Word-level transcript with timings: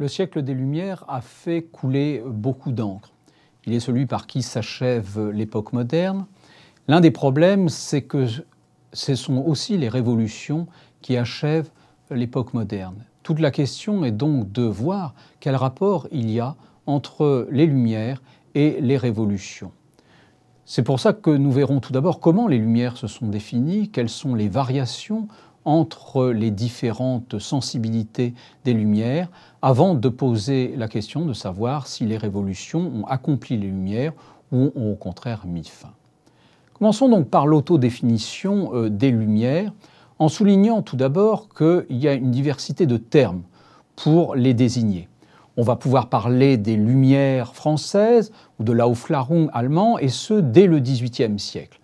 le 0.00 0.08
siècle 0.08 0.40
des 0.40 0.54
Lumières 0.54 1.04
a 1.08 1.20
fait 1.20 1.60
couler 1.60 2.22
beaucoup 2.26 2.72
d'encre. 2.72 3.12
Il 3.66 3.74
est 3.74 3.80
celui 3.80 4.06
par 4.06 4.26
qui 4.26 4.40
s'achève 4.40 5.28
l'époque 5.28 5.74
moderne. 5.74 6.24
L'un 6.88 7.02
des 7.02 7.10
problèmes, 7.10 7.68
c'est 7.68 8.00
que 8.00 8.24
ce 8.94 9.14
sont 9.14 9.36
aussi 9.36 9.76
les 9.76 9.90
révolutions 9.90 10.66
qui 11.02 11.18
achèvent 11.18 11.68
l'époque 12.10 12.54
moderne. 12.54 13.04
Toute 13.22 13.40
la 13.40 13.50
question 13.50 14.02
est 14.06 14.10
donc 14.10 14.50
de 14.50 14.62
voir 14.62 15.14
quel 15.38 15.54
rapport 15.54 16.08
il 16.10 16.30
y 16.30 16.40
a 16.40 16.56
entre 16.86 17.46
les 17.50 17.66
Lumières 17.66 18.22
et 18.54 18.80
les 18.80 18.96
révolutions. 18.96 19.70
C'est 20.64 20.82
pour 20.82 20.98
ça 20.98 21.12
que 21.12 21.30
nous 21.30 21.52
verrons 21.52 21.80
tout 21.80 21.92
d'abord 21.92 22.20
comment 22.20 22.48
les 22.48 22.56
Lumières 22.56 22.96
se 22.96 23.06
sont 23.06 23.28
définies, 23.28 23.90
quelles 23.90 24.08
sont 24.08 24.34
les 24.34 24.48
variations 24.48 25.28
entre 25.64 26.28
les 26.30 26.50
différentes 26.50 27.38
sensibilités 27.38 28.34
des 28.64 28.72
Lumières, 28.72 29.28
avant 29.62 29.94
de 29.94 30.08
poser 30.08 30.74
la 30.76 30.88
question 30.88 31.24
de 31.26 31.32
savoir 31.32 31.86
si 31.86 32.06
les 32.06 32.16
révolutions 32.16 32.90
ont 32.94 33.04
accompli 33.06 33.56
les 33.56 33.66
Lumières 33.66 34.12
ou 34.52 34.72
ont 34.74 34.92
au 34.92 34.96
contraire 34.96 35.46
mis 35.46 35.64
fin. 35.64 35.92
Commençons 36.74 37.08
donc 37.08 37.28
par 37.28 37.46
l'autodéfinition 37.46 38.74
euh, 38.74 38.88
des 38.88 39.10
Lumières, 39.10 39.72
en 40.18 40.28
soulignant 40.28 40.82
tout 40.82 40.96
d'abord 40.96 41.48
qu'il 41.54 41.96
y 41.96 42.08
a 42.08 42.14
une 42.14 42.30
diversité 42.30 42.86
de 42.86 42.96
termes 42.96 43.42
pour 43.96 44.34
les 44.34 44.54
désigner. 44.54 45.08
On 45.56 45.62
va 45.62 45.76
pouvoir 45.76 46.08
parler 46.08 46.56
des 46.56 46.76
Lumières 46.76 47.54
françaises 47.54 48.32
ou 48.58 48.64
de 48.64 48.72
l'Aufklärung 48.72 49.50
allemand, 49.52 49.98
et 49.98 50.08
ce 50.08 50.34
dès 50.34 50.66
le 50.66 50.78
XVIIIe 50.78 51.38
siècle. 51.38 51.79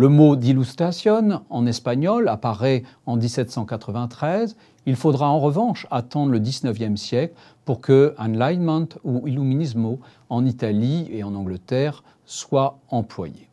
Le 0.00 0.08
mot 0.08 0.34
d'illustration 0.34 1.42
en 1.50 1.66
espagnol 1.66 2.28
apparaît 2.28 2.84
en 3.04 3.16
1793. 3.16 4.56
Il 4.86 4.96
faudra 4.96 5.28
en 5.28 5.38
revanche 5.38 5.86
attendre 5.90 6.32
le 6.32 6.38
XIXe 6.38 6.98
siècle 6.98 7.34
pour 7.66 7.82
que 7.82 8.14
Enlightenment 8.16 8.88
ou 9.04 9.28
Illuminismo 9.28 10.00
en 10.30 10.46
Italie 10.46 11.06
et 11.12 11.22
en 11.22 11.34
Angleterre 11.34 12.02
soit 12.24 12.78
employé. 12.88 13.50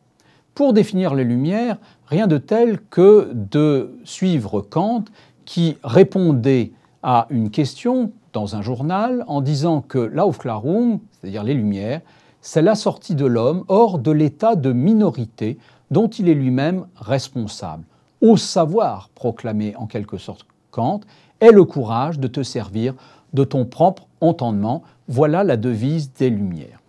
Pour 0.54 0.72
définir 0.72 1.14
les 1.14 1.24
Lumières, 1.24 1.76
rien 2.06 2.26
de 2.26 2.38
tel 2.38 2.80
que 2.80 3.30
de 3.34 3.98
suivre 4.04 4.62
Kant 4.62 5.04
qui 5.44 5.76
répondait 5.84 6.72
à 7.02 7.26
une 7.28 7.50
question 7.50 8.10
dans 8.32 8.56
un 8.56 8.62
journal 8.62 9.22
en 9.26 9.42
disant 9.42 9.82
que 9.82 9.98
l'Aufklärung, 9.98 11.00
c'est-à-dire 11.12 11.44
les 11.44 11.52
Lumières, 11.52 12.00
c'est 12.40 12.62
la 12.62 12.74
sortie 12.74 13.16
de 13.16 13.26
l'homme 13.26 13.64
hors 13.68 13.98
de 13.98 14.12
l'état 14.12 14.56
de 14.56 14.72
minorité 14.72 15.58
dont 15.90 16.08
il 16.08 16.28
est 16.28 16.34
lui-même 16.34 16.86
responsable. 16.96 17.84
Au 18.20 18.36
savoir, 18.36 19.10
proclamé 19.14 19.76
en 19.76 19.86
quelque 19.86 20.18
sorte 20.18 20.46
Kant, 20.70 21.00
est 21.40 21.52
le 21.52 21.64
courage 21.64 22.18
de 22.18 22.28
te 22.28 22.42
servir 22.42 22.94
de 23.32 23.44
ton 23.44 23.64
propre 23.64 24.06
entendement. 24.20 24.82
Voilà 25.08 25.44
la 25.44 25.56
devise 25.56 26.12
des 26.14 26.30
Lumières. 26.30 26.80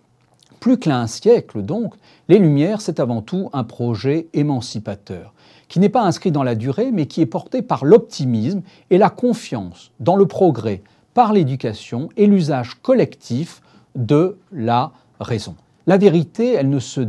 Plus 0.58 0.78
qu'un 0.78 1.06
siècle 1.06 1.62
donc, 1.62 1.94
les 2.28 2.38
Lumières, 2.38 2.80
c'est 2.80 3.00
avant 3.00 3.22
tout 3.22 3.48
un 3.52 3.64
projet 3.64 4.28
émancipateur, 4.34 5.32
qui 5.68 5.80
n'est 5.80 5.88
pas 5.88 6.02
inscrit 6.02 6.32
dans 6.32 6.42
la 6.42 6.54
durée, 6.54 6.90
mais 6.92 7.06
qui 7.06 7.22
est 7.22 7.26
porté 7.26 7.62
par 7.62 7.84
l'optimisme 7.84 8.62
et 8.90 8.98
la 8.98 9.08
confiance 9.08 9.90
dans 10.00 10.16
le 10.16 10.26
progrès, 10.26 10.82
par 11.14 11.32
l'éducation 11.32 12.08
et 12.16 12.26
l'usage 12.26 12.74
collectif 12.82 13.62
de 13.94 14.38
la 14.52 14.92
raison. 15.18 15.54
La 15.86 15.96
vérité, 15.96 16.52
elle 16.52 16.68
ne 16.68 16.78
se 16.78 17.00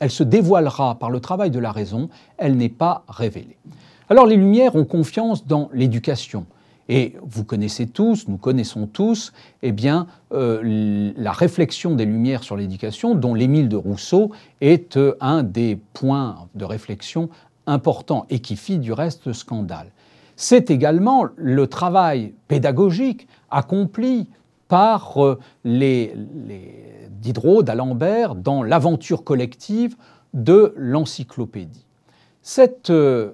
elle 0.00 0.10
se 0.10 0.22
dévoilera 0.22 0.96
par 0.98 1.10
le 1.10 1.20
travail 1.20 1.50
de 1.50 1.58
la 1.58 1.72
raison, 1.72 2.08
elle 2.36 2.56
n'est 2.56 2.68
pas 2.68 3.04
révélée. 3.08 3.56
Alors 4.08 4.26
les 4.26 4.36
Lumières 4.36 4.76
ont 4.76 4.84
confiance 4.84 5.46
dans 5.46 5.68
l'éducation. 5.72 6.46
Et 6.88 7.16
vous 7.22 7.42
connaissez 7.42 7.88
tous, 7.88 8.28
nous 8.28 8.36
connaissons 8.36 8.86
tous, 8.86 9.32
eh 9.62 9.72
bien, 9.72 10.06
euh, 10.32 11.12
la 11.16 11.32
réflexion 11.32 11.96
des 11.96 12.04
Lumières 12.04 12.44
sur 12.44 12.56
l'éducation, 12.56 13.16
dont 13.16 13.34
l'Émile 13.34 13.68
de 13.68 13.76
Rousseau 13.76 14.30
est 14.60 14.96
euh, 14.96 15.16
un 15.20 15.42
des 15.42 15.80
points 15.94 16.36
de 16.54 16.64
réflexion 16.64 17.28
importants 17.66 18.26
et 18.30 18.38
qui 18.38 18.54
fit 18.54 18.78
du 18.78 18.92
reste 18.92 19.32
scandale. 19.32 19.90
C'est 20.36 20.70
également 20.70 21.24
le 21.34 21.66
travail 21.66 22.34
pédagogique 22.46 23.26
accompli 23.50 24.28
par 24.68 25.24
euh, 25.24 25.38
les, 25.64 26.14
Diderot, 27.10 27.62
d'Alembert, 27.62 28.34
dans 28.34 28.62
l'aventure 28.62 29.24
collective 29.24 29.96
de 30.34 30.74
l'encyclopédie. 30.76 31.86
Cet 32.42 32.90
euh, 32.90 33.32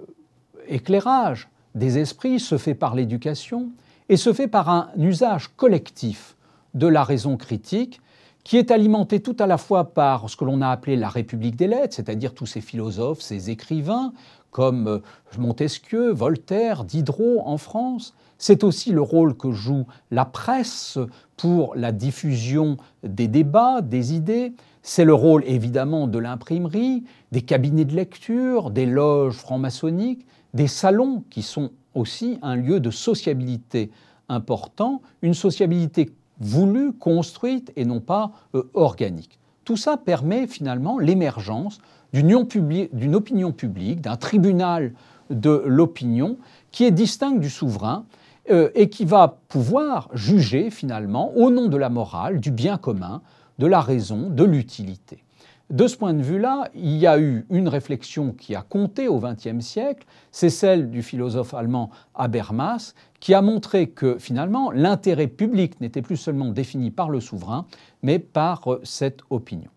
éclairage 0.69 1.49
des 1.75 1.99
esprits 1.99 2.41
se 2.41 2.59
fait 2.59 2.75
par 2.75 2.95
l'éducation 2.95 3.71
et 4.09 4.17
se 4.17 4.33
fait 4.33 4.49
par 4.49 4.69
un 4.69 4.91
usage 4.97 5.49
collectif 5.57 6.37
de 6.75 6.87
la 6.87 7.05
raison 7.05 7.37
critique 7.37 8.01
qui 8.45 8.57
est 8.57 8.71
alimenté 8.71 9.21
tout 9.21 9.37
à 9.39 9.47
la 9.47 9.59
fois 9.59 9.95
par 9.95 10.29
ce 10.29 10.37
que 10.37 10.45
l'on 10.45 10.63
a 10.63 10.69
appelé 10.69 10.97
la 10.97 11.09
République 11.09 11.57
des 11.57 11.69
lettres, 11.69 11.95
c'est-à-dire 11.95 12.35
tous 12.35 12.47
ces 12.47 12.61
philosophes, 12.61 13.21
ces 13.21 13.51
écrivains, 13.51 14.13
comme 14.51 14.87
euh, 14.87 14.99
Montesquieu, 15.39 16.13
Voltaire, 16.13 16.85
Diderot 16.85 17.43
en 17.45 17.57
France, 17.57 18.15
c'est 18.39 18.65
aussi 18.65 18.91
le 18.91 19.01
rôle 19.01 19.37
que 19.37 19.53
joue 19.53 19.87
la 20.11 20.25
presse 20.25 20.99
pour 21.37 21.75
la 21.77 21.93
diffusion 21.93 22.77
des 23.05 23.29
débats, 23.29 23.81
des 23.81 24.15
idées. 24.15 24.53
C'est 24.83 25.05
le 25.05 25.15
rôle 25.15 25.45
évidemment 25.47 26.09
de 26.09 26.19
l'imprimerie, 26.19 27.05
des 27.31 27.43
cabinets 27.43 27.85
de 27.85 27.95
lecture, 27.95 28.71
des 28.71 28.87
loges 28.87 29.37
franc-maçonniques, 29.37 30.27
des 30.55 30.67
salons 30.67 31.23
qui 31.31 31.43
sont 31.43 31.71
aussi 31.95 32.39
un 32.43 32.57
lieu 32.57 32.81
de 32.81 32.91
sociabilité 32.91 33.91
important, 34.29 35.03
une 35.23 35.35
sociabilité 35.35 36.11
voulue, 36.41 36.93
construite 36.93 37.73
et 37.77 37.85
non 37.85 38.01
pas 38.01 38.33
euh, 38.55 38.71
organique. 38.75 39.39
Tout 39.65 39.77
ça 39.77 39.97
permet 39.97 40.47
finalement 40.47 40.99
l'émergence 40.99 41.81
d'une 42.13 42.35
opinion 42.35 43.53
publique, 43.53 44.01
d'un 44.01 44.17
tribunal 44.17 44.93
de 45.31 45.63
l'opinion 45.67 46.37
qui 46.71 46.85
est 46.85 46.91
distinct 46.91 47.39
du 47.39 47.49
souverain 47.49 48.05
euh, 48.51 48.71
et 48.75 48.89
qui 48.89 49.05
va 49.05 49.39
pouvoir 49.49 50.09
juger 50.13 50.71
finalement 50.71 51.33
au 51.37 51.51
nom 51.51 51.69
de 51.69 51.77
la 51.77 51.89
morale, 51.89 52.41
du 52.41 52.51
bien 52.51 52.77
commun, 52.77 53.23
de 53.59 53.67
la 53.67 53.81
raison, 53.81 54.29
de 54.29 54.45
l'utilité. 54.45 55.23
De 55.71 55.87
ce 55.87 55.97
point 55.97 56.13
de 56.13 56.23
vue-là, 56.23 56.69
il 56.75 56.97
y 56.97 57.07
a 57.07 57.19
eu 57.19 57.47
une 57.51 57.69
réflexion 57.69 58.33
qui 58.33 58.55
a 58.55 58.63
compté 58.63 59.09
au 59.09 59.19
XXe 59.19 59.65
siècle, 59.65 60.07
c'est 60.31 60.51
celle 60.51 60.91
du 60.91 61.03
philosophe 61.03 61.55
allemand 61.55 61.91
Habermas, 62.15 62.95
qui 63.21 63.33
a 63.33 63.41
montré 63.41 63.89
que 63.89 64.19
finalement 64.19 64.71
l'intérêt 64.71 65.29
public 65.29 65.81
n'était 65.81 66.03
plus 66.03 66.17
seulement 66.17 66.51
défini 66.51 66.91
par 66.91 67.09
le 67.09 67.21
souverain, 67.21 67.67
mais 68.03 68.19
par 68.19 68.71
euh, 68.71 68.81
cette 68.85 69.21
opinion. 69.31 69.71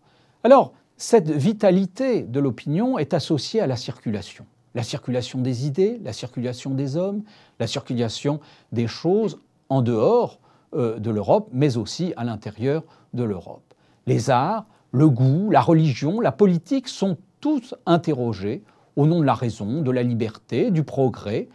Alors, 0.44 0.72
cette 0.98 1.30
vitalité 1.30 2.22
de 2.22 2.40
l'opinion 2.40 2.98
est 2.98 3.14
associée 3.14 3.60
à 3.60 3.66
la 3.66 3.76
circulation 3.76 4.46
la 4.76 4.82
circulation 4.82 5.40
des 5.40 5.66
idées, 5.66 5.98
la 6.04 6.12
circulation 6.12 6.74
des 6.74 6.98
hommes, 6.98 7.22
la 7.58 7.66
circulation 7.66 8.40
des 8.72 8.86
choses 8.86 9.40
en 9.70 9.80
dehors 9.80 10.38
euh, 10.74 10.98
de 10.98 11.10
l'Europe, 11.10 11.48
mais 11.50 11.78
aussi 11.78 12.12
à 12.18 12.24
l'intérieur 12.24 12.84
de 13.14 13.24
l'Europe. 13.24 13.74
Les 14.06 14.28
arts, 14.28 14.66
le 14.92 15.08
goût, 15.08 15.50
la 15.50 15.60
religion, 15.60 16.20
la 16.20 16.32
politique 16.32 16.88
sont 16.88 17.16
tous 17.40 17.74
interrogés 17.86 18.62
au 18.96 19.06
nom 19.06 19.20
de 19.20 19.24
la 19.24 19.34
raison, 19.34 19.82
de 19.82 19.90
la 19.90 20.02
liberté, 20.02 20.70
du 20.70 20.82
progrès, 20.82 21.48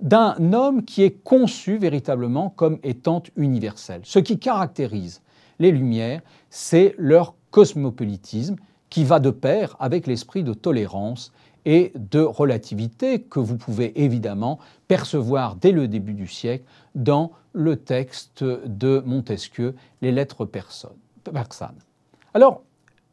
d'un 0.00 0.52
homme 0.52 0.84
qui 0.84 1.02
est 1.02 1.22
conçu 1.22 1.78
véritablement 1.78 2.50
comme 2.50 2.78
étant 2.82 3.22
universel. 3.36 4.00
Ce 4.04 4.18
qui 4.18 4.38
caractérise 4.38 5.22
les 5.58 5.70
Lumières, 5.70 6.20
c'est 6.50 6.94
leur 6.98 7.34
cosmopolitisme 7.50 8.56
qui 8.90 9.04
va 9.04 9.20
de 9.20 9.30
pair 9.30 9.76
avec 9.80 10.06
l'esprit 10.06 10.42
de 10.42 10.52
tolérance 10.52 11.32
et 11.64 11.92
de 11.96 12.20
relativité 12.20 13.22
que 13.22 13.40
vous 13.40 13.56
pouvez 13.56 14.02
évidemment 14.02 14.58
percevoir 14.86 15.56
dès 15.56 15.72
le 15.72 15.88
début 15.88 16.14
du 16.14 16.28
siècle 16.28 16.64
dans 16.94 17.32
le 17.52 17.76
texte 17.76 18.44
de 18.44 19.02
Montesquieu, 19.04 19.74
Les 20.00 20.12
lettres 20.12 20.44
persanes. 20.44 21.80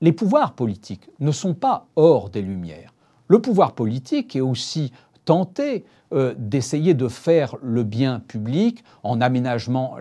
Les 0.04 0.12
pouvoirs 0.12 0.52
politiques 0.52 1.10
ne 1.22 1.32
sont 1.32 1.54
pas 1.54 1.88
hors 1.96 2.30
des 2.30 2.42
Lumières. 2.42 2.94
Le 3.30 3.40
pouvoir 3.40 3.72
politique 3.72 4.36
est 4.36 4.42
aussi 4.42 4.92
tenté 5.24 5.86
euh, 6.12 6.36
d'essayer 6.38 6.94
de 6.94 7.08
faire 7.08 7.56
le 7.62 7.84
bien 7.84 8.20
public 8.20 8.84
en, 9.04 9.22
aménageant 9.22 9.96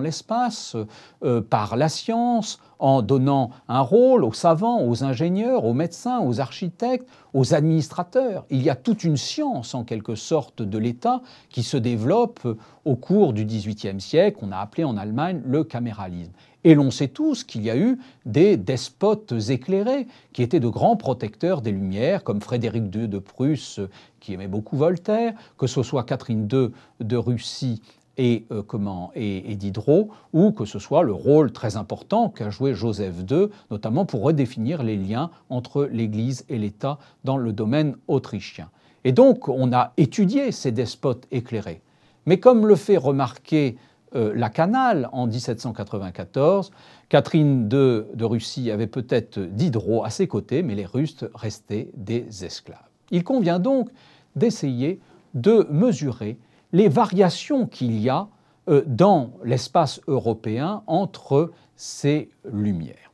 l'espace 0.00 0.76
euh, 1.22 1.42
par 1.42 1.76
la 1.76 1.90
science, 1.90 2.58
en 2.82 3.00
donnant 3.00 3.50
un 3.68 3.80
rôle 3.80 4.24
aux 4.24 4.32
savants, 4.32 4.84
aux 4.84 5.04
ingénieurs, 5.04 5.64
aux 5.64 5.72
médecins, 5.72 6.20
aux 6.20 6.40
architectes, 6.40 7.08
aux 7.32 7.54
administrateurs. 7.54 8.44
Il 8.50 8.60
y 8.60 8.70
a 8.70 8.74
toute 8.74 9.04
une 9.04 9.16
science 9.16 9.76
en 9.76 9.84
quelque 9.84 10.16
sorte 10.16 10.62
de 10.62 10.78
l'État 10.78 11.22
qui 11.48 11.62
se 11.62 11.76
développe 11.76 12.40
au 12.84 12.96
cours 12.96 13.34
du 13.34 13.44
XVIIIe 13.44 14.00
siècle, 14.00 14.40
qu'on 14.40 14.50
a 14.50 14.58
appelé 14.58 14.82
en 14.82 14.96
Allemagne 14.96 15.40
le 15.44 15.62
caméralisme. 15.62 16.32
Et 16.64 16.74
l'on 16.74 16.90
sait 16.90 17.08
tous 17.08 17.44
qu'il 17.44 17.62
y 17.62 17.70
a 17.70 17.76
eu 17.76 18.00
des 18.26 18.56
despotes 18.56 19.32
éclairés 19.48 20.08
qui 20.32 20.42
étaient 20.42 20.60
de 20.60 20.68
grands 20.68 20.96
protecteurs 20.96 21.62
des 21.62 21.70
Lumières, 21.70 22.24
comme 22.24 22.40
Frédéric 22.40 22.92
II 22.94 23.06
de 23.06 23.18
Prusse, 23.18 23.80
qui 24.18 24.32
aimait 24.32 24.48
beaucoup 24.48 24.76
Voltaire, 24.76 25.34
que 25.56 25.68
ce 25.68 25.84
soit 25.84 26.02
Catherine 26.02 26.48
II 26.52 26.70
de 27.00 27.16
Russie 27.16 27.80
et, 28.22 28.46
euh, 28.52 28.62
comment, 28.62 29.10
et, 29.16 29.56
Diderot, 29.56 30.10
ou 30.32 30.52
que 30.52 30.64
ce 30.64 30.78
soit 30.78 31.02
le 31.02 31.12
rôle 31.12 31.50
très 31.50 31.76
important 31.76 32.28
qu'a 32.28 32.50
joué 32.50 32.72
Joseph 32.72 33.16
II, 33.28 33.48
notamment 33.72 34.04
pour 34.06 34.22
redéfinir 34.22 34.84
les 34.84 34.96
liens 34.96 35.30
entre 35.50 35.88
l'Église 35.90 36.44
et 36.48 36.56
l'État 36.56 37.00
dans 37.24 37.36
le 37.36 37.52
domaine 37.52 37.96
autrichien. 38.06 38.70
Et 39.02 39.10
donc, 39.10 39.48
on 39.48 39.72
a 39.72 39.92
étudié 39.96 40.52
ces 40.52 40.70
despotes 40.70 41.26
éclairés. 41.32 41.82
Mais 42.26 42.38
comme 42.38 42.64
le 42.64 42.76
fait 42.76 42.96
remarquer 42.96 43.76
euh, 44.14 44.32
la 44.36 44.50
Canale 44.50 45.08
en 45.10 45.26
1794, 45.26 46.70
Catherine 47.08 47.64
II 47.64 48.04
de 48.14 48.24
Russie 48.24 48.70
avait 48.70 48.86
peut-être 48.86 49.40
Diderot 49.40 50.04
à 50.04 50.10
ses 50.10 50.28
côtés, 50.28 50.62
mais 50.62 50.76
les 50.76 50.86
Russes 50.86 51.24
restaient 51.34 51.90
des 51.96 52.44
esclaves. 52.44 52.78
Il 53.10 53.24
convient 53.24 53.58
donc 53.58 53.90
d'essayer 54.36 55.00
de 55.34 55.66
mesurer 55.72 56.38
les 56.72 56.88
variations 56.88 57.66
qu'il 57.66 58.00
y 58.00 58.08
a 58.08 58.28
euh, 58.68 58.82
dans 58.86 59.32
l'espace 59.44 60.00
européen 60.06 60.82
entre 60.86 61.50
ces 61.76 62.30
lumières. 62.50 63.10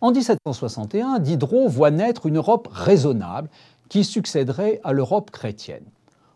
En 0.00 0.12
1761, 0.12 1.18
Diderot 1.18 1.68
voit 1.68 1.90
naître 1.90 2.26
une 2.26 2.36
Europe 2.36 2.68
raisonnable 2.70 3.48
qui 3.88 4.04
succéderait 4.04 4.80
à 4.84 4.92
l'Europe 4.92 5.30
chrétienne. 5.30 5.84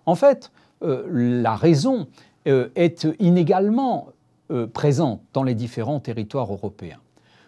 En 0.06 0.14
fait, 0.14 0.50
euh, 0.82 1.04
la 1.10 1.54
raison 1.54 2.06
euh, 2.46 2.68
est 2.76 3.06
inégalement 3.18 4.08
présente 4.72 5.20
dans 5.34 5.42
les 5.42 5.54
différents 5.54 6.00
territoires 6.00 6.50
européens. 6.50 6.96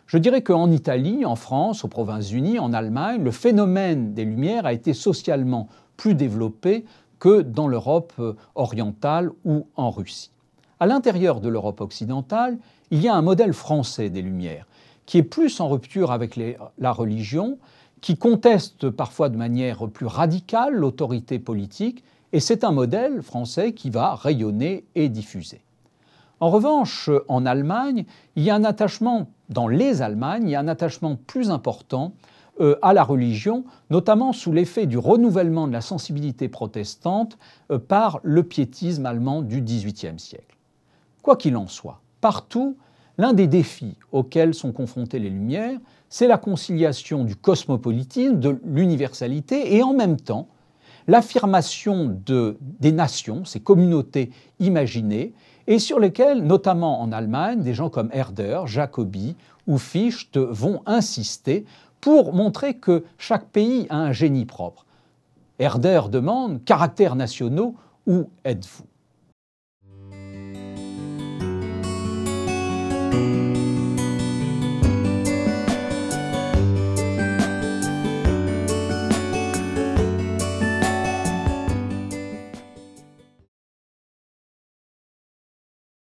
Je 0.06 0.18
dirais 0.18 0.42
qu'en 0.42 0.70
Italie, 0.70 1.24
en 1.24 1.34
France, 1.34 1.82
aux 1.82 1.88
Provinces-Unies, 1.88 2.58
en 2.58 2.74
Allemagne, 2.74 3.24
le 3.24 3.30
phénomène 3.30 4.12
des 4.12 4.26
Lumières 4.26 4.66
a 4.66 4.74
été 4.74 4.92
socialement 4.92 5.68
plus 5.96 6.14
développé 6.14 6.84
que 7.20 7.42
dans 7.42 7.68
l'Europe 7.68 8.12
euh, 8.18 8.34
orientale 8.56 9.30
ou 9.44 9.68
en 9.76 9.90
Russie. 9.90 10.32
À 10.80 10.86
l'intérieur 10.86 11.40
de 11.40 11.48
l'Europe 11.48 11.80
occidentale, 11.80 12.58
il 12.90 13.00
y 13.00 13.08
a 13.08 13.14
un 13.14 13.22
modèle 13.22 13.52
français 13.52 14.10
des 14.10 14.22
Lumières 14.22 14.66
qui 15.10 15.18
est 15.18 15.24
plus 15.24 15.58
en 15.58 15.68
rupture 15.68 16.12
avec 16.12 16.38
la 16.78 16.92
religion, 16.92 17.58
qui 18.00 18.16
conteste 18.16 18.90
parfois 18.90 19.28
de 19.28 19.36
manière 19.36 19.88
plus 19.88 20.06
radicale 20.06 20.72
l'autorité 20.72 21.40
politique, 21.40 22.04
et 22.32 22.38
c'est 22.38 22.62
un 22.62 22.70
modèle 22.70 23.20
français 23.20 23.72
qui 23.72 23.90
va 23.90 24.14
rayonner 24.14 24.84
et 24.94 25.08
diffuser. 25.08 25.62
En 26.38 26.50
revanche, 26.50 27.10
en 27.26 27.44
Allemagne, 27.44 28.04
il 28.36 28.44
y 28.44 28.50
a 28.50 28.54
un 28.54 28.62
attachement, 28.62 29.26
dans 29.48 29.66
les 29.66 30.00
Allemagnes, 30.00 30.44
il 30.44 30.50
y 30.50 30.54
a 30.54 30.60
un 30.60 30.68
attachement 30.68 31.16
plus 31.26 31.50
important 31.50 32.12
euh, 32.60 32.76
à 32.82 32.92
la 32.92 33.04
religion, 33.04 33.64
notamment 33.90 34.32
sous 34.32 34.52
l'effet 34.52 34.86
du 34.86 34.98
renouvellement 34.98 35.66
de 35.66 35.72
la 35.72 35.80
sensibilité 35.80 36.48
protestante 36.48 37.38
euh, 37.70 37.78
par 37.78 38.20
le 38.22 38.42
piétisme 38.42 39.06
allemand 39.06 39.42
du 39.42 39.62
XVIIIe 39.62 40.18
siècle. 40.18 40.56
Quoi 41.22 41.36
qu'il 41.36 41.56
en 41.56 41.66
soit, 41.66 42.00
partout, 42.20 42.76
l'un 43.18 43.32
des 43.32 43.46
défis 43.46 43.96
auxquels 44.12 44.54
sont 44.54 44.72
confrontées 44.72 45.18
les 45.18 45.30
Lumières, 45.30 45.78
c'est 46.08 46.26
la 46.26 46.38
conciliation 46.38 47.24
du 47.24 47.36
cosmopolitisme, 47.36 48.40
de 48.40 48.58
l'universalité, 48.64 49.76
et 49.76 49.82
en 49.82 49.94
même 49.94 50.18
temps 50.18 50.48
l'affirmation 51.06 52.16
de, 52.24 52.56
des 52.60 52.92
nations, 52.92 53.44
ces 53.44 53.60
communautés 53.60 54.30
imaginées, 54.58 55.34
et 55.66 55.78
sur 55.78 56.00
lesquelles, 56.00 56.42
notamment 56.42 57.00
en 57.00 57.12
Allemagne, 57.12 57.62
des 57.62 57.74
gens 57.74 57.90
comme 57.90 58.10
Herder, 58.12 58.62
Jacobi 58.66 59.36
ou 59.66 59.78
Fichte 59.78 60.36
vont 60.36 60.82
insister 60.86 61.64
pour 62.00 62.32
montrer 62.32 62.74
que 62.74 63.04
chaque 63.18 63.46
pays 63.46 63.86
a 63.90 63.96
un 63.96 64.12
génie 64.12 64.46
propre. 64.46 64.86
Herder 65.58 66.02
demande 66.10 66.64
caractères 66.64 67.16
nationaux, 67.16 67.74
où 68.06 68.30
êtes-vous? 68.44 68.84